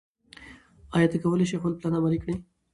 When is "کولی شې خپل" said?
1.23-1.73